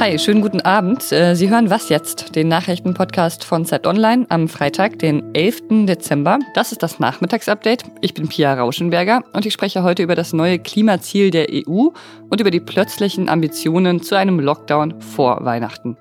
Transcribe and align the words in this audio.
Hi, 0.00 0.16
schönen 0.16 0.42
guten 0.42 0.60
Abend. 0.60 1.10
Äh, 1.10 1.34
Sie 1.34 1.50
hören 1.50 1.70
Was 1.70 1.88
jetzt? 1.88 2.36
Den 2.36 2.46
Nachrichtenpodcast 2.46 3.42
von 3.42 3.64
Zeit 3.64 3.84
Online 3.84 4.26
am 4.28 4.46
Freitag, 4.46 5.00
den 5.00 5.34
11. 5.34 5.86
Dezember. 5.86 6.38
Das 6.54 6.70
ist 6.70 6.84
das 6.84 7.00
Nachmittagsupdate. 7.00 7.82
Ich 8.00 8.14
bin 8.14 8.28
Pia 8.28 8.54
Rauschenberger 8.54 9.24
und 9.32 9.44
ich 9.44 9.52
spreche 9.52 9.82
heute 9.82 10.04
über 10.04 10.14
das 10.14 10.32
neue 10.32 10.60
Klimaziel 10.60 11.32
der 11.32 11.48
EU 11.50 11.88
und 12.30 12.40
über 12.40 12.52
die 12.52 12.60
plötzlichen 12.60 13.28
Ambitionen 13.28 14.00
zu 14.00 14.14
einem 14.14 14.38
Lockdown 14.38 15.00
vor 15.00 15.44
Weihnachten. 15.44 15.96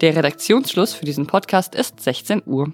Der 0.00 0.16
Redaktionsschluss 0.16 0.94
für 0.94 1.04
diesen 1.04 1.28
Podcast 1.28 1.76
ist 1.76 2.00
16 2.00 2.42
Uhr. 2.46 2.72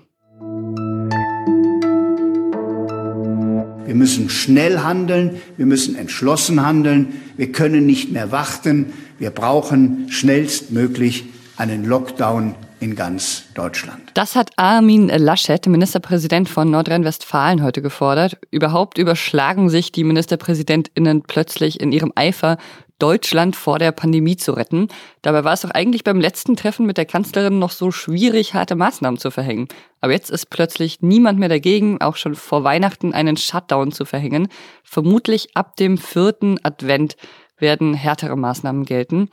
Wir 3.92 3.98
müssen 3.98 4.30
schnell 4.30 4.78
handeln, 4.78 5.42
wir 5.58 5.66
müssen 5.66 5.96
entschlossen 5.96 6.64
handeln, 6.64 7.08
wir 7.36 7.52
können 7.52 7.84
nicht 7.84 8.10
mehr 8.10 8.32
warten, 8.32 8.94
wir 9.18 9.28
brauchen 9.28 10.06
schnellstmöglich 10.08 11.26
einen 11.58 11.84
Lockdown 11.84 12.54
in 12.80 12.96
ganz 12.96 13.42
Deutschland. 13.52 14.00
Das 14.14 14.34
hat 14.34 14.48
Armin 14.56 15.08
Laschet, 15.08 15.66
Ministerpräsident 15.66 16.48
von 16.48 16.70
Nordrhein-Westfalen, 16.70 17.62
heute 17.62 17.82
gefordert. 17.82 18.38
Überhaupt 18.50 18.96
überschlagen 18.96 19.68
sich 19.68 19.92
die 19.92 20.04
Ministerpräsidentinnen 20.04 21.24
plötzlich 21.24 21.78
in 21.78 21.92
ihrem 21.92 22.12
Eifer, 22.14 22.56
Deutschland 23.02 23.56
vor 23.56 23.80
der 23.80 23.90
Pandemie 23.90 24.36
zu 24.36 24.52
retten. 24.52 24.86
Dabei 25.22 25.42
war 25.42 25.54
es 25.54 25.62
doch 25.62 25.70
eigentlich 25.70 26.04
beim 26.04 26.20
letzten 26.20 26.54
Treffen 26.54 26.86
mit 26.86 26.98
der 26.98 27.04
Kanzlerin 27.04 27.58
noch 27.58 27.72
so 27.72 27.90
schwierig, 27.90 28.54
harte 28.54 28.76
Maßnahmen 28.76 29.18
zu 29.18 29.32
verhängen. 29.32 29.66
Aber 30.00 30.12
jetzt 30.12 30.30
ist 30.30 30.50
plötzlich 30.50 31.02
niemand 31.02 31.40
mehr 31.40 31.48
dagegen, 31.48 32.00
auch 32.00 32.14
schon 32.14 32.36
vor 32.36 32.62
Weihnachten 32.62 33.12
einen 33.12 33.36
Shutdown 33.36 33.90
zu 33.90 34.04
verhängen. 34.04 34.46
Vermutlich 34.84 35.56
ab 35.56 35.74
dem 35.74 35.98
vierten 35.98 36.64
Advent 36.64 37.16
werden 37.58 37.92
härtere 37.92 38.36
Maßnahmen 38.36 38.84
gelten. 38.84 39.30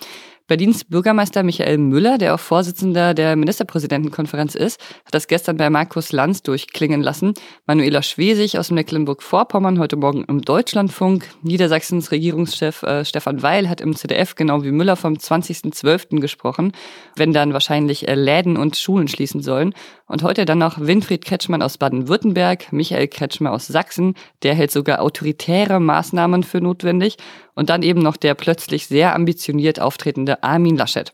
Berlins 0.49 0.83
Bürgermeister 0.83 1.43
Michael 1.43 1.77
Müller, 1.77 2.17
der 2.17 2.33
auch 2.33 2.39
Vorsitzender 2.39 3.13
der 3.13 3.35
Ministerpräsidentenkonferenz 3.35 4.55
ist, 4.55 4.81
hat 5.05 5.13
das 5.13 5.27
gestern 5.27 5.57
bei 5.57 5.69
Markus 5.69 6.11
Lanz 6.11 6.41
durchklingen 6.41 7.03
lassen. 7.03 7.35
Manuela 7.67 8.01
Schwesig 8.01 8.57
aus 8.57 8.71
Mecklenburg-Vorpommern 8.71 9.77
heute 9.77 9.95
Morgen 9.95 10.23
im 10.23 10.41
Deutschlandfunk. 10.41 11.27
Niedersachsens 11.43 12.09
Regierungschef 12.09 12.81
äh, 12.81 13.05
Stefan 13.05 13.43
Weil 13.43 13.69
hat 13.69 13.79
im 13.79 13.95
ZDF 13.95 14.33
genau 14.33 14.63
wie 14.63 14.71
Müller 14.71 14.95
vom 14.95 15.13
20.12. 15.13 16.19
gesprochen, 16.19 16.71
wenn 17.15 17.31
dann 17.31 17.53
wahrscheinlich 17.53 18.07
äh, 18.07 18.15
Läden 18.15 18.57
und 18.57 18.75
Schulen 18.75 19.07
schließen 19.07 19.43
sollen. 19.43 19.75
Und 20.07 20.23
heute 20.23 20.45
dann 20.45 20.57
noch 20.57 20.79
Winfried 20.79 21.23
Kretschmann 21.23 21.61
aus 21.61 21.77
Baden-Württemberg, 21.77 22.73
Michael 22.73 23.07
Kretschmer 23.07 23.51
aus 23.51 23.67
Sachsen, 23.67 24.15
der 24.41 24.55
hält 24.55 24.71
sogar 24.71 25.01
autoritäre 25.01 25.79
Maßnahmen 25.79 26.41
für 26.41 26.59
notwendig. 26.59 27.17
Und 27.53 27.69
dann 27.69 27.83
eben 27.83 28.01
noch 28.01 28.15
der 28.15 28.35
plötzlich 28.35 28.87
sehr 28.87 29.13
ambitioniert 29.13 29.81
auftretende 29.81 30.38
Armin 30.43 30.77
Laschet. 30.77 31.11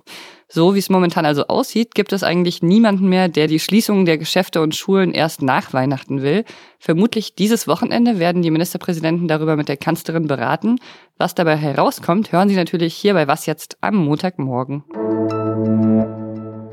So 0.48 0.76
wie 0.76 0.80
es 0.80 0.90
momentan 0.90 1.26
also 1.26 1.48
aussieht, 1.48 1.96
gibt 1.96 2.14
es 2.14 2.24
eigentlich 2.24 2.62
niemanden 2.62 3.10
mehr, 3.10 3.30
der 3.30 3.48
die 3.48 3.60
Schließung 3.60 4.06
der 4.06 4.18
Geschäfte 4.18 4.62
und 4.62 4.76
Schulen 4.76 5.12
erst 5.12 5.42
nach 5.42 5.74
Weihnachten 5.74 6.22
will. 6.22 6.46
Vermutlich 6.80 7.36
dieses 7.36 7.68
Wochenende 7.68 8.20
werden 8.20 8.42
die 8.42 8.52
Ministerpräsidenten 8.52 9.28
darüber 9.28 9.56
mit 9.56 9.70
der 9.70 9.78
Kanzlerin 9.78 10.28
beraten. 10.28 10.78
Was 11.18 11.34
dabei 11.34 11.58
herauskommt, 11.58 12.32
hören 12.32 12.50
Sie 12.50 12.56
natürlich 12.56 12.94
hier 12.94 13.16
bei 13.16 13.28
Was 13.28 13.48
jetzt 13.48 13.78
am 13.82 13.96
Montagmorgen. 13.96 14.84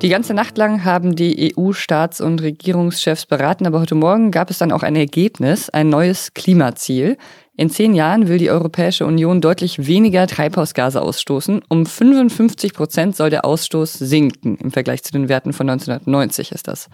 Die 0.02 0.08
ganze 0.08 0.34
Nacht 0.34 0.58
lang 0.58 0.84
haben 0.84 1.14
die 1.14 1.54
EU-Staats- 1.54 2.20
und 2.20 2.42
Regierungschefs 2.42 3.24
beraten, 3.24 3.68
aber 3.68 3.80
heute 3.80 3.94
Morgen 3.94 4.32
gab 4.32 4.50
es 4.50 4.58
dann 4.58 4.72
auch 4.72 4.82
ein 4.82 4.96
Ergebnis, 4.96 5.70
ein 5.70 5.90
neues 5.90 6.34
Klimaziel. 6.34 7.16
In 7.54 7.68
zehn 7.68 7.94
Jahren 7.94 8.28
will 8.28 8.38
die 8.38 8.50
Europäische 8.50 9.04
Union 9.04 9.42
deutlich 9.42 9.86
weniger 9.86 10.26
Treibhausgase 10.26 11.02
ausstoßen. 11.02 11.60
Um 11.68 11.84
55 11.84 12.72
Prozent 12.72 13.14
soll 13.14 13.28
der 13.28 13.44
Ausstoß 13.44 13.92
sinken. 13.92 14.56
Im 14.56 14.70
Vergleich 14.70 15.02
zu 15.02 15.12
den 15.12 15.28
Werten 15.28 15.52
von 15.52 15.68
1990 15.68 16.52
ist 16.52 16.66
das. 16.66 16.88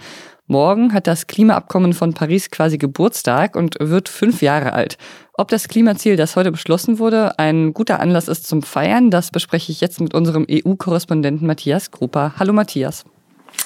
Morgen 0.48 0.92
hat 0.92 1.06
das 1.06 1.28
Klimaabkommen 1.28 1.92
von 1.92 2.12
Paris 2.12 2.50
quasi 2.50 2.76
Geburtstag 2.76 3.54
und 3.54 3.76
wird 3.78 4.08
fünf 4.08 4.42
Jahre 4.42 4.72
alt. 4.72 4.98
Ob 5.34 5.46
das 5.46 5.69
Klimaziel, 5.69 6.16
das 6.16 6.34
heute 6.34 6.50
beschlossen 6.50 6.98
wurde, 6.98 7.38
ein 7.38 7.72
guter 7.72 8.00
Anlass 8.00 8.26
ist 8.26 8.48
zum 8.48 8.62
Feiern, 8.62 9.12
das 9.12 9.30
bespreche 9.30 9.70
ich 9.70 9.80
jetzt 9.80 10.00
mit 10.00 10.12
unserem 10.12 10.44
EU-Korrespondenten 10.50 11.46
Matthias 11.46 11.92
Gruber. 11.92 12.32
Hallo 12.36 12.52
Matthias. 12.52 13.04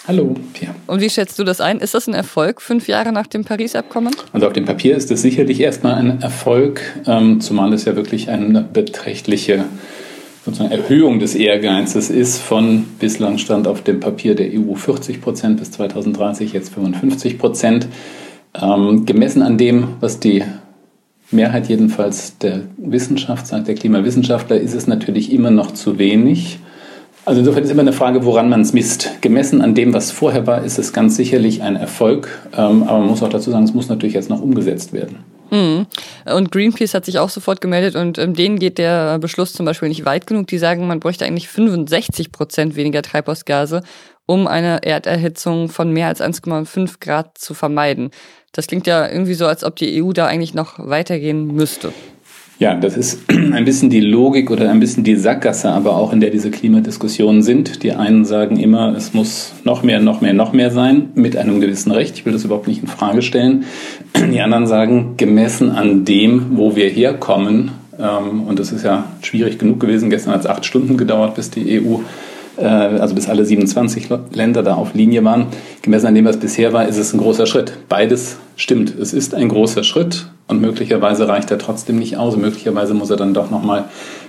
Hallo, 0.06 0.34
Pia. 0.53 0.75
Und 0.88 1.00
wie 1.00 1.10
schätzt 1.10 1.38
du 1.38 1.44
das 1.44 1.60
ein? 1.60 1.78
Ist 1.78 1.94
das 1.94 2.09
ein 2.09 2.15
Erfolg 2.15 2.60
fünf 2.60 2.88
Jahre 2.88 3.12
nach 3.12 3.26
dem 3.26 3.44
Paris-Abkommen? 3.44 4.15
Also 4.32 4.47
auf 4.48 4.53
dem 4.53 4.65
Papier 4.65 4.97
ist 4.97 5.10
es 5.10 5.22
sicherlich 5.22 5.60
erstmal 5.60 5.94
ein 5.94 6.20
Erfolg, 6.20 6.81
ähm, 7.06 7.41
zumal 7.41 7.72
es 7.72 7.84
ja 7.84 7.94
wirklich 7.94 8.28
eine 8.28 8.62
beträchtliche 8.62 9.65
sozusagen 10.44 10.72
Erhöhung 10.72 11.21
des 11.21 11.34
Ehrgeizes 11.37 12.10
ist 12.10 12.38
von 12.38 12.84
bislang 12.98 13.38
stand 13.38 13.69
auf 13.69 13.82
dem 13.82 14.00
Papier 14.00 14.34
der 14.34 14.48
EU 14.53 14.75
40 14.75 15.21
Prozent 15.21 15.60
bis 15.60 15.71
2030, 15.71 16.53
jetzt 16.53 16.75
55 16.75 17.38
Prozent. 17.38 17.87
Ähm, 18.60 19.06
gemessen 19.06 19.42
an 19.42 19.56
dem, 19.56 19.94
was 20.00 20.19
die 20.19 20.42
Mehrheit 21.31 21.69
jedenfalls 21.69 22.38
der 22.38 22.62
Wissenschaft 22.76 23.47
sagt, 23.47 23.69
der 23.69 23.75
Klimawissenschaftler, 23.75 24.56
ist 24.56 24.75
es 24.75 24.87
natürlich 24.87 25.32
immer 25.32 25.50
noch 25.50 25.71
zu 25.72 25.98
wenig. 25.98 26.59
Also 27.25 27.38
insofern 27.38 27.62
ist 27.62 27.71
immer 27.71 27.83
eine 27.83 27.93
Frage, 27.93 28.25
woran 28.25 28.49
man 28.49 28.62
es 28.62 28.72
misst. 28.72 29.21
Gemessen 29.21 29.62
an 29.62 29.75
dem, 29.75 29.94
was 29.94 30.10
vorher 30.10 30.47
war, 30.47 30.65
ist 30.65 30.78
es 30.78 30.93
ganz 30.93 31.16
sicherlich 31.16 31.62
ein 31.62 31.77
Erfolg. 31.77 32.28
Ähm, 32.53 32.83
aber 32.83 32.99
man 32.99 33.09
muss 33.09 33.22
auch 33.22 33.28
dazu 33.28 33.50
sagen, 33.50 33.65
es 33.65 33.75
muss 33.75 33.88
natürlich 33.88 34.15
jetzt 34.15 34.28
noch 34.28 34.41
umgesetzt 34.41 34.93
werden. 34.93 35.19
Mhm. 35.53 35.87
Und 36.34 36.50
Greenpeace 36.50 36.94
hat 36.94 37.05
sich 37.05 37.19
auch 37.19 37.28
sofort 37.28 37.60
gemeldet 37.60 37.94
und 37.94 38.19
ähm, 38.19 38.34
denen 38.34 38.59
geht 38.59 38.78
der 38.78 39.19
Beschluss 39.19 39.53
zum 39.53 39.66
Beispiel 39.66 39.88
nicht 39.88 40.05
weit 40.05 40.27
genug. 40.27 40.47
Die 40.49 40.59
sagen, 40.59 40.87
man 40.87 40.99
bräuchte 40.99 41.25
eigentlich 41.25 41.49
65 41.49 42.33
Prozent 42.33 42.75
weniger 42.75 43.03
Treibhausgase, 43.03 43.83
um 44.27 44.49
eine 44.49 44.83
Erderhitzung 44.83 45.69
von 45.69 45.93
mehr 45.93 46.09
als 46.09 46.22
1,5 46.22 46.94
Grad 47.00 47.39
zu 47.39 47.54
vermeiden. 47.54 48.10
Das 48.53 48.66
klingt 48.66 48.87
ja 48.87 49.09
irgendwie 49.09 49.34
so, 49.34 49.47
als 49.47 49.62
ob 49.62 49.77
die 49.77 50.03
EU 50.03 50.12
da 50.12 50.27
eigentlich 50.27 50.54
noch 50.54 50.78
weitergehen 50.78 51.47
müsste. 51.47 51.93
Ja, 52.62 52.76
das 52.76 52.96
ist 52.96 53.18
ein 53.28 53.64
bisschen 53.64 53.90
die 53.90 53.98
Logik 53.98 54.48
oder 54.48 54.70
ein 54.70 54.78
bisschen 54.78 55.02
die 55.02 55.16
Sackgasse, 55.16 55.72
aber 55.72 55.96
auch 55.96 56.12
in 56.12 56.20
der 56.20 56.30
diese 56.30 56.52
Klimadiskussionen 56.52 57.42
sind. 57.42 57.82
Die 57.82 57.90
einen 57.90 58.24
sagen 58.24 58.56
immer, 58.56 58.94
es 58.94 59.12
muss 59.14 59.52
noch 59.64 59.82
mehr, 59.82 59.98
noch 59.98 60.20
mehr, 60.20 60.32
noch 60.32 60.52
mehr 60.52 60.70
sein, 60.70 61.10
mit 61.16 61.36
einem 61.36 61.60
gewissen 61.60 61.90
Recht. 61.90 62.16
Ich 62.16 62.24
will 62.24 62.32
das 62.32 62.44
überhaupt 62.44 62.68
nicht 62.68 62.80
in 62.80 62.86
Frage 62.86 63.22
stellen. 63.22 63.64
Die 64.32 64.40
anderen 64.40 64.68
sagen, 64.68 65.14
gemessen 65.16 65.70
an 65.70 66.04
dem, 66.04 66.56
wo 66.56 66.76
wir 66.76 66.88
herkommen, 66.88 67.72
ähm, 67.98 68.44
und 68.44 68.60
das 68.60 68.70
ist 68.70 68.84
ja 68.84 69.06
schwierig 69.22 69.58
genug 69.58 69.80
gewesen, 69.80 70.08
gestern 70.08 70.32
hat 70.32 70.42
es 70.42 70.46
acht 70.46 70.64
Stunden 70.64 70.96
gedauert, 70.96 71.34
bis 71.34 71.50
die 71.50 71.80
EU 71.80 71.96
also 72.60 73.14
bis 73.14 73.28
alle 73.28 73.44
27 73.44 74.08
Länder 74.32 74.62
da 74.62 74.74
auf 74.74 74.94
Linie 74.94 75.24
waren. 75.24 75.46
Gemessen 75.80 76.06
an 76.06 76.14
dem, 76.14 76.24
was 76.24 76.36
bisher 76.36 76.72
war, 76.72 76.86
ist 76.86 76.98
es 76.98 77.12
ein 77.12 77.18
großer 77.18 77.46
Schritt. 77.46 77.72
Beides 77.88 78.36
stimmt. 78.56 78.94
Es 78.98 79.12
ist 79.12 79.34
ein 79.34 79.48
großer 79.48 79.84
Schritt 79.84 80.26
und 80.48 80.60
möglicherweise 80.60 81.28
reicht 81.28 81.50
er 81.50 81.58
trotzdem 81.58 81.98
nicht 81.98 82.16
aus. 82.16 82.36
Möglicherweise 82.36 82.94
muss 82.94 83.10
er 83.10 83.16
dann 83.16 83.32
doch 83.32 83.50
nochmal 83.50 83.84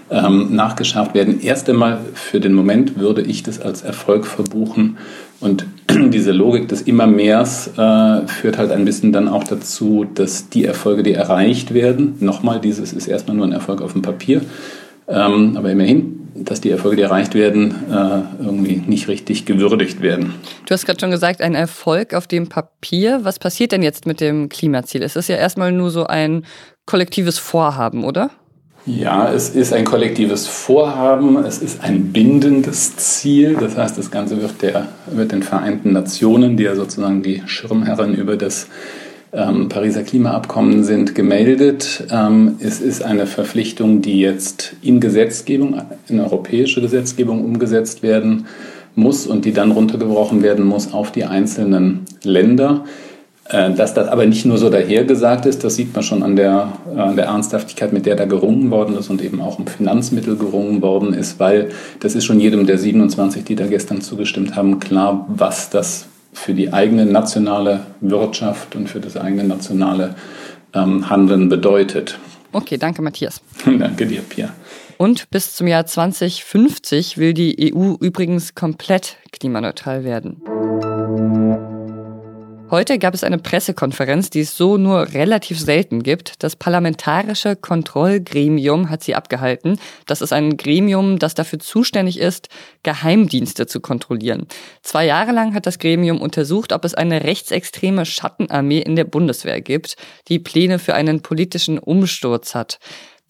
ähm, 0.09 0.55
nachgeschärft 0.55 1.13
werden. 1.13 1.41
Erst 1.41 1.69
einmal 1.69 1.99
für 2.13 2.39
den 2.39 2.53
Moment 2.53 2.97
würde 2.97 3.21
ich 3.21 3.43
das 3.43 3.59
als 3.59 3.81
Erfolg 3.81 4.25
verbuchen. 4.25 4.97
Und 5.39 5.65
diese 5.89 6.31
Logik 6.31 6.69
des 6.69 6.83
Immermehrs 6.83 7.71
äh, 7.77 8.27
führt 8.27 8.57
halt 8.57 8.71
ein 8.71 8.85
bisschen 8.85 9.11
dann 9.11 9.27
auch 9.27 9.43
dazu, 9.43 10.05
dass 10.13 10.49
die 10.49 10.65
Erfolge, 10.65 11.03
die 11.03 11.13
erreicht 11.13 11.73
werden, 11.73 12.15
nochmal, 12.19 12.61
dieses 12.61 12.93
ist 12.93 13.07
erstmal 13.07 13.35
nur 13.35 13.45
ein 13.45 13.51
Erfolg 13.51 13.81
auf 13.81 13.93
dem 13.93 14.01
Papier, 14.01 14.41
ähm, 15.07 15.57
aber 15.57 15.71
immerhin, 15.71 16.22
dass 16.35 16.61
die 16.61 16.71
Erfolge, 16.71 16.97
die 16.97 17.01
erreicht 17.03 17.35
werden, 17.35 17.75
äh, 17.91 18.43
irgendwie 18.43 18.81
nicht 18.85 19.07
richtig 19.07 19.45
gewürdigt 19.45 20.01
werden. 20.01 20.33
Du 20.65 20.73
hast 20.73 20.85
gerade 20.85 20.99
schon 20.99 21.11
gesagt, 21.11 21.41
ein 21.41 21.55
Erfolg 21.55 22.13
auf 22.13 22.27
dem 22.27 22.49
Papier. 22.49 23.19
Was 23.23 23.39
passiert 23.39 23.71
denn 23.71 23.83
jetzt 23.83 24.05
mit 24.05 24.19
dem 24.19 24.49
Klimaziel? 24.49 25.03
Es 25.03 25.15
ist 25.15 25.29
ja 25.29 25.35
erstmal 25.35 25.71
nur 25.71 25.91
so 25.91 26.05
ein 26.05 26.45
kollektives 26.85 27.37
Vorhaben, 27.37 28.03
oder? 28.03 28.31
Ja, 28.85 29.31
es 29.31 29.49
ist 29.49 29.71
ein 29.71 29.85
kollektives 29.85 30.45
Vorhaben, 30.45 31.37
es 31.45 31.59
ist 31.59 31.81
ein 31.81 32.11
bindendes 32.11 32.97
Ziel. 32.97 33.55
Das 33.57 33.77
heißt, 33.77 33.97
das 33.97 34.11
Ganze 34.11 34.41
wird, 34.41 34.61
der, 34.61 34.87
wird 35.05 35.31
den 35.31 35.41
Vereinten 35.41 35.93
Nationen, 35.93 36.57
die 36.57 36.63
ja 36.63 36.75
sozusagen 36.75 37.23
die 37.23 37.43
Schirmherren 37.45 38.13
über 38.13 38.35
das 38.35 38.67
ähm, 39.33 39.69
Pariser 39.69 40.03
Klimaabkommen 40.03 40.83
sind 40.83 41.15
gemeldet. 41.15 42.05
Ähm, 42.11 42.57
es 42.59 42.81
ist 42.81 43.03
eine 43.03 43.25
Verpflichtung, 43.25 44.01
die 44.01 44.19
jetzt 44.19 44.75
in 44.81 44.99
Gesetzgebung, 44.99 45.81
in 46.07 46.19
europäische 46.19 46.81
Gesetzgebung 46.81 47.43
umgesetzt 47.43 48.03
werden 48.03 48.45
muss 48.95 49.25
und 49.25 49.45
die 49.45 49.53
dann 49.53 49.71
runtergebrochen 49.71 50.43
werden 50.43 50.65
muss 50.65 50.93
auf 50.93 51.11
die 51.11 51.25
einzelnen 51.25 52.01
Länder. 52.23 52.85
Äh, 53.49 53.73
dass 53.73 53.93
das 53.93 54.07
aber 54.07 54.25
nicht 54.25 54.45
nur 54.45 54.57
so 54.57 54.69
dahergesagt 54.69 55.45
ist, 55.45 55.63
das 55.63 55.75
sieht 55.75 55.93
man 55.93 56.03
schon 56.03 56.23
an 56.23 56.35
der, 56.35 56.73
äh, 56.95 56.99
an 56.99 57.15
der 57.15 57.25
Ernsthaftigkeit, 57.25 57.91
mit 57.91 58.05
der 58.05 58.15
da 58.15 58.25
gerungen 58.25 58.71
worden 58.71 58.95
ist 58.97 59.09
und 59.09 59.21
eben 59.21 59.41
auch 59.41 59.59
um 59.59 59.67
Finanzmittel 59.67 60.37
gerungen 60.37 60.81
worden 60.81 61.13
ist, 61.13 61.39
weil 61.39 61.69
das 61.99 62.15
ist 62.15 62.23
schon 62.23 62.39
jedem 62.39 62.65
der 62.65 62.77
27, 62.77 63.43
die 63.43 63.55
da 63.55 63.67
gestern 63.67 64.01
zugestimmt 64.01 64.55
haben, 64.55 64.79
klar, 64.79 65.25
was 65.27 65.69
das 65.69 66.05
für 66.33 66.53
die 66.53 66.73
eigene 66.73 67.05
nationale 67.05 67.85
Wirtschaft 68.01 68.75
und 68.75 68.89
für 68.89 68.99
das 68.99 69.17
eigene 69.17 69.43
nationale 69.43 70.15
ähm, 70.73 71.09
Handeln 71.09 71.49
bedeutet. 71.49 72.19
Okay, 72.51 72.77
danke 72.77 73.01
Matthias. 73.01 73.41
danke 73.65 74.05
dir, 74.05 74.21
Pia. 74.21 74.53
Und 74.97 75.29
bis 75.31 75.55
zum 75.55 75.67
Jahr 75.67 75.85
2050 75.85 77.17
will 77.17 77.33
die 77.33 77.73
EU 77.73 77.95
übrigens 77.99 78.55
komplett 78.55 79.17
klimaneutral 79.31 80.03
werden. 80.03 80.41
Heute 82.73 82.97
gab 82.97 83.13
es 83.13 83.23
eine 83.23 83.37
Pressekonferenz, 83.37 84.31
die 84.31 84.39
es 84.39 84.57
so 84.57 84.77
nur 84.77 85.13
relativ 85.13 85.59
selten 85.59 86.01
gibt. 86.01 86.41
Das 86.41 86.55
Parlamentarische 86.55 87.55
Kontrollgremium 87.55 88.89
hat 88.89 89.03
sie 89.03 89.13
abgehalten. 89.13 89.77
Das 90.07 90.23
ist 90.23 90.33
ein 90.33 90.57
Gremium, 90.57 91.19
das 91.19 91.35
dafür 91.35 91.59
zuständig 91.59 92.19
ist, 92.19 92.49
Geheimdienste 92.81 93.67
zu 93.67 93.79
kontrollieren. 93.79 94.47
Zwei 94.81 95.05
Jahre 95.05 95.33
lang 95.33 95.53
hat 95.53 95.67
das 95.67 95.77
Gremium 95.77 96.19
untersucht, 96.19 96.73
ob 96.73 96.83
es 96.83 96.95
eine 96.95 97.23
rechtsextreme 97.23 98.07
Schattenarmee 98.07 98.79
in 98.79 98.95
der 98.95 99.05
Bundeswehr 99.05 99.61
gibt, 99.61 99.95
die 100.27 100.39
Pläne 100.39 100.79
für 100.79 100.95
einen 100.95 101.21
politischen 101.21 101.77
Umsturz 101.77 102.55
hat. 102.55 102.79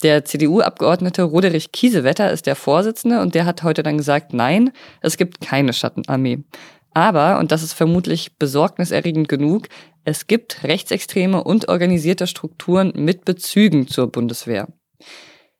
Der 0.03 0.23
CDU-Abgeordnete 0.23 1.23
Roderich 1.23 1.73
Kiesewetter 1.73 2.31
ist 2.31 2.47
der 2.47 2.55
Vorsitzende 2.55 3.19
und 3.19 3.35
der 3.35 3.43
hat 3.43 3.63
heute 3.63 3.83
dann 3.83 3.97
gesagt, 3.97 4.33
nein, 4.33 4.71
es 5.01 5.17
gibt 5.17 5.41
keine 5.41 5.73
Schattenarmee. 5.73 6.45
Aber, 6.93 7.39
und 7.39 7.51
das 7.51 7.63
ist 7.63 7.73
vermutlich 7.73 8.37
besorgniserregend 8.37 9.27
genug, 9.27 9.67
es 10.05 10.27
gibt 10.27 10.63
rechtsextreme 10.63 11.43
und 11.43 11.69
organisierte 11.69 12.27
Strukturen 12.27 12.91
mit 12.95 13.25
Bezügen 13.25 13.87
zur 13.87 14.11
Bundeswehr. 14.11 14.67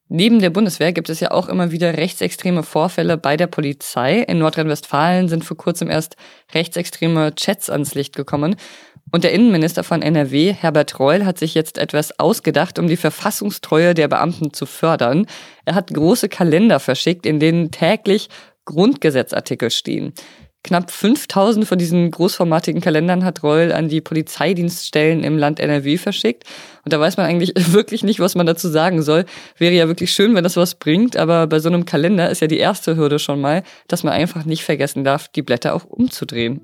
Neben 0.10 0.40
der 0.40 0.50
Bundeswehr 0.50 0.92
gibt 0.92 1.10
es 1.10 1.22
ja 1.22 1.32
auch 1.32 1.48
immer 1.48 1.72
wieder 1.72 1.98
rechtsextreme 1.98 2.62
Vorfälle 2.62 3.18
bei 3.18 3.36
der 3.38 3.48
Polizei. 3.48 4.20
In 4.20 4.38
Nordrhein-Westfalen 4.38 5.28
sind 5.28 5.44
vor 5.44 5.58
kurzem 5.58 5.90
erst 5.90 6.18
rechtsextreme 6.54 7.34
Chats 7.36 7.70
ans 7.70 7.96
Licht 7.96 8.16
gekommen. 8.16 8.56
Und 9.12 9.24
der 9.24 9.32
Innenminister 9.32 9.84
von 9.84 10.02
NRW, 10.02 10.54
Herbert 10.54 11.00
Reul, 11.00 11.26
hat 11.26 11.40
sich 11.40 11.56
jetzt 11.56 11.78
etwas 11.78 12.20
ausgedacht, 12.20 12.80
um 12.80 12.88
die 12.88 12.98
Verfassungstreue 12.98 13.94
der 13.94 14.08
Beamten 14.08 14.54
zu 14.54 14.66
fördern. 14.66 15.26
Er 15.66 15.76
hat 15.76 15.94
große 15.94 16.30
Kalender 16.30 16.80
verschickt, 16.80 17.26
in 17.26 17.40
denen 17.40 17.72
täglich 17.72 18.30
Grundgesetzartikel 18.66 19.72
stehen. 19.72 20.14
Knapp 20.64 20.92
5000 20.92 21.68
von 21.68 21.78
diesen 21.78 22.10
großformatigen 22.10 22.80
Kalendern 22.80 23.26
hat 23.26 23.44
Reul 23.44 23.74
an 23.74 23.90
die 23.90 24.00
Polizeidienststellen 24.00 25.22
im 25.22 25.38
Land 25.38 25.60
NRW 25.60 25.98
verschickt. 25.98 26.46
Und 26.86 26.94
da 26.94 27.02
weiß 27.02 27.18
man 27.18 27.26
eigentlich 27.26 27.52
wirklich 27.74 28.02
nicht, 28.04 28.22
was 28.22 28.36
man 28.36 28.46
dazu 28.46 28.70
sagen 28.70 29.02
soll. 29.02 29.26
Wäre 29.58 29.74
ja 29.74 29.90
wirklich 29.90 30.14
schön, 30.14 30.34
wenn 30.36 30.44
das 30.46 30.56
was 30.56 30.76
bringt, 30.76 31.18
aber 31.18 31.48
bei 31.48 31.60
so 31.60 31.68
einem 31.68 31.86
Kalender 31.86 32.30
ist 32.30 32.40
ja 32.40 32.48
die 32.48 32.60
erste 32.60 32.96
Hürde 32.96 33.20
schon 33.20 33.42
mal, 33.42 33.64
dass 33.90 34.04
man 34.04 34.14
einfach 34.14 34.46
nicht 34.46 34.64
vergessen 34.64 35.04
darf, 35.04 35.28
die 35.28 35.42
Blätter 35.42 35.76
auch 35.76 35.84
umzudrehen. 35.84 36.62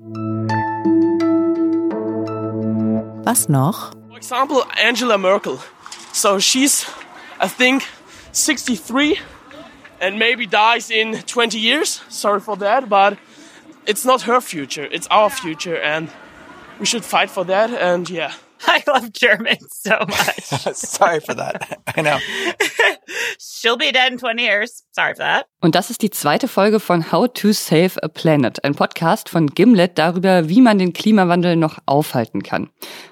Was 3.24 3.50
noch? 3.50 3.90
For 4.08 4.16
example, 4.16 4.62
Angela 4.82 5.18
Merkel. 5.18 5.58
So 6.12 6.40
she's, 6.40 6.86
I 7.38 7.48
think, 7.48 7.82
63 8.32 9.20
and 10.00 10.18
maybe 10.18 10.46
dies 10.46 10.88
in 10.88 11.18
20 11.26 11.58
years. 11.58 12.00
Sorry 12.08 12.40
for 12.40 12.58
that, 12.58 12.88
but 12.88 13.18
it's 13.86 14.04
not 14.04 14.22
her 14.22 14.40
future, 14.40 14.88
it's 14.90 15.06
our 15.10 15.30
future, 15.30 15.76
and 15.76 16.08
we 16.78 16.86
should 16.86 17.04
fight 17.04 17.30
for 17.30 17.44
that. 17.46 17.70
And 17.70 18.08
yeah. 18.08 18.32
I 18.66 18.82
love 18.86 19.12
Germans 19.12 19.66
so 19.70 19.98
much. 20.00 20.44
Sorry 20.74 21.20
for 21.20 21.34
that. 21.34 21.80
I 21.96 22.02
know. 22.02 22.18
She'll 23.38 23.78
be 23.78 23.90
dead 23.90 24.12
in 24.12 24.18
20 24.18 24.42
years. 24.42 24.84
Sorry 24.92 25.14
for 25.14 25.24
that. 25.24 25.46
Und 25.62 25.74
das 25.74 25.90
ist 25.90 26.02
die 26.02 26.10
zweite 26.10 26.48
Folge 26.48 26.80
von 26.80 27.10
How 27.10 27.28
to 27.32 27.52
Save 27.52 28.02
a 28.02 28.08
Planet, 28.08 28.62
ein 28.64 28.74
Podcast 28.74 29.28
von 29.28 29.48
Gimlet 29.48 29.98
darüber, 29.98 30.48
wie 30.48 30.60
man 30.60 30.78
den 30.78 30.92
Klimawandel 30.92 31.56
noch 31.56 31.78
aufhalten 31.86 32.42
kann. 32.42 32.70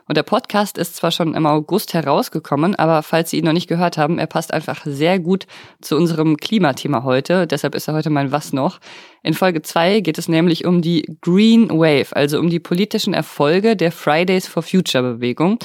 Und 0.09 0.17
der 0.17 0.23
Podcast 0.23 0.79
ist 0.79 0.97
zwar 0.97 1.11
schon 1.11 1.35
im 1.35 1.45
August 1.45 1.93
herausgekommen, 1.93 2.75
aber 2.75 3.03
falls 3.03 3.29
Sie 3.29 3.39
ihn 3.39 3.45
noch 3.45 3.53
nicht 3.53 3.69
gehört 3.69 3.99
haben, 3.99 4.19
er 4.19 4.27
passt 4.27 4.55
einfach 4.55 4.87
sehr 4.87 5.19
gut 5.19 5.47
zu 5.83 5.97
unserem 5.97 6.39
Klimathema 6.39 7.05
heute. 7.05 7.47
Deshalb 7.47 7.75
ist 7.75 7.89
er 7.89 7.95
heute 7.95 8.09
mein 8.09 8.33
Was 8.33 8.55
noch. 8.55 8.81
In 9.23 9.35
Folge 9.35 9.61
2 9.61 10.01
geht 10.01 10.17
es 10.17 10.27
nämlich 10.27 10.65
um 10.65 10.81
die 10.81 11.19
Green 11.21 11.69
Wave, 11.69 12.17
also 12.17 12.39
um 12.39 12.49
die 12.49 12.59
politischen 12.59 13.13
Erfolge 13.13 13.77
der 13.77 13.93
Fridays 13.93 14.49
for 14.49 14.63
Future 14.63 15.03
Bewegung. 15.03 15.59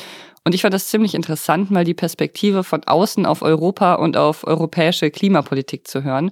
Und 0.44 0.54
ich 0.54 0.62
fand 0.62 0.74
das 0.74 0.90
ziemlich 0.90 1.16
interessant, 1.16 1.72
mal 1.72 1.86
die 1.86 1.94
Perspektive 1.94 2.66
von 2.66 2.84
außen 2.84 3.26
auf 3.26 3.44
Europa 3.44 3.94
und 3.94 4.18
auf 4.18 4.46
europäische 4.46 5.10
Klimapolitik 5.10 5.88
zu 5.88 6.04
hören. 6.04 6.32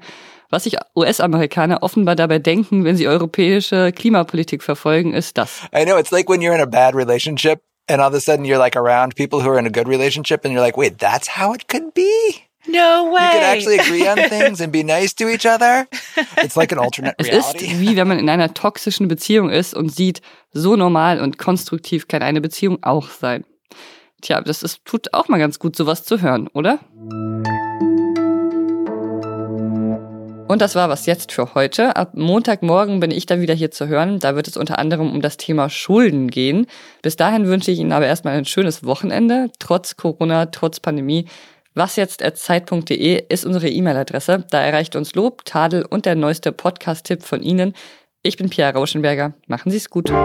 Was 0.49 0.65
sich 0.65 0.75
US-Amerikaner 0.97 1.81
offenbar 1.81 2.17
dabei 2.17 2.39
denken, 2.39 2.83
wenn 2.83 2.97
sie 2.97 3.07
europäische 3.07 3.93
Klimapolitik 3.93 4.63
verfolgen, 4.63 5.13
ist 5.13 5.37
das. 5.37 5.61
I 5.73 5.85
know 5.85 5.97
it's 5.97 6.11
like 6.11 6.29
when 6.29 6.41
you're 6.41 6.53
in 6.53 6.59
a 6.59 6.65
bad 6.65 6.93
relationship 6.93 7.61
and 7.91 8.01
all 8.01 8.07
of 8.07 8.13
a 8.13 8.21
sudden 8.21 8.45
you're 8.45 8.57
like 8.57 8.75
around 8.75 9.15
people 9.15 9.41
who 9.41 9.49
are 9.49 9.59
in 9.59 9.65
a 9.67 9.69
good 9.69 9.87
relationship 9.87 10.45
and 10.45 10.53
you're 10.53 10.61
like, 10.65 10.77
wait, 10.77 10.97
that's 10.97 11.27
how 11.27 11.53
it 11.53 11.67
could 11.67 11.93
be? 11.93 12.45
No 12.67 13.11
way. 13.11 13.23
You 13.23 13.31
could 13.31 13.43
actually 13.43 13.79
agree 13.79 14.07
on 14.07 14.17
things 14.29 14.61
and 14.61 14.71
be 14.71 14.83
nice 14.83 15.13
to 15.15 15.27
each 15.29 15.45
other. 15.45 15.87
It's 16.37 16.55
like 16.55 16.71
an 16.71 16.79
alternate 16.79 17.15
Es 17.17 17.27
reality. 17.27 17.65
ist 17.65 17.79
wie 17.79 17.95
wenn 17.95 18.07
man 18.07 18.19
in 18.19 18.29
einer 18.29 18.53
toxischen 18.53 19.07
Beziehung 19.07 19.49
ist 19.49 19.73
und 19.73 19.89
sieht, 19.93 20.21
so 20.53 20.75
normal 20.75 21.19
und 21.19 21.37
konstruktiv 21.37 22.07
kann 22.07 22.21
eine 22.21 22.39
Beziehung 22.41 22.77
auch 22.83 23.09
sein. 23.09 23.45
Tja, 24.21 24.41
das 24.41 24.61
ist, 24.63 24.85
tut 24.85 25.13
auch 25.13 25.27
mal 25.27 25.39
ganz 25.39 25.57
gut, 25.57 25.75
sowas 25.75 26.03
zu 26.03 26.21
hören, 26.21 26.47
oder? 26.53 26.79
Und 30.51 30.61
das 30.61 30.75
war 30.75 30.89
was 30.89 31.05
jetzt 31.05 31.31
für 31.31 31.55
heute. 31.55 31.95
Ab 31.95 32.09
Montagmorgen 32.13 32.99
bin 32.99 33.09
ich 33.09 33.25
dann 33.25 33.39
wieder 33.39 33.53
hier 33.53 33.71
zu 33.71 33.87
hören. 33.87 34.19
Da 34.19 34.35
wird 34.35 34.49
es 34.49 34.57
unter 34.57 34.79
anderem 34.79 35.09
um 35.09 35.21
das 35.21 35.37
Thema 35.37 35.69
Schulden 35.69 36.27
gehen. 36.29 36.67
Bis 37.01 37.15
dahin 37.15 37.47
wünsche 37.47 37.71
ich 37.71 37.79
Ihnen 37.79 37.93
aber 37.93 38.05
erstmal 38.05 38.37
ein 38.37 38.43
schönes 38.43 38.83
Wochenende, 38.83 39.49
trotz 39.59 39.95
Corona, 39.95 40.47
trotz 40.47 40.81
Pandemie. 40.81 41.23
Was 41.73 41.95
jetzt 41.95 42.21
zeit.de 42.21 43.23
ist 43.29 43.45
unsere 43.45 43.69
E-Mail-Adresse. 43.69 44.43
Da 44.49 44.59
erreicht 44.59 44.97
uns 44.97 45.15
Lob, 45.15 45.45
Tadel 45.45 45.85
und 45.85 46.05
der 46.05 46.15
neueste 46.15 46.51
Podcast-Tipp 46.51 47.23
von 47.23 47.41
Ihnen. 47.41 47.73
Ich 48.21 48.35
bin 48.35 48.49
Pia 48.49 48.71
Rauschenberger. 48.71 49.31
Machen 49.47 49.71
Sie 49.71 49.77
es 49.77 49.89
gut. 49.89 50.09
But 50.09 50.17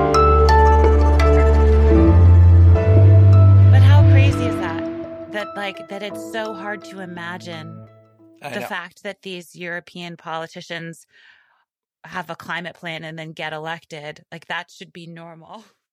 how 3.80 4.02
crazy 4.10 4.48
is 4.48 4.56
that? 4.56 4.82
That 5.32 5.54
like 5.54 5.88
that 5.88 6.02
it's 6.02 6.32
so 6.32 6.52
hard 6.52 6.82
to 6.90 6.98
imagine 7.00 7.85
I 8.42 8.50
the 8.50 8.60
know. 8.60 8.66
fact 8.66 9.02
that 9.02 9.22
these 9.22 9.54
European 9.54 10.16
politicians 10.16 11.06
have 12.04 12.30
a 12.30 12.36
climate 12.36 12.76
plan 12.76 13.04
and 13.04 13.18
then 13.18 13.32
get 13.32 13.52
elected. 13.52 14.24
Like 14.30 14.46
that 14.46 14.70
should 14.70 14.92
be 14.92 15.06
normal. 15.06 15.64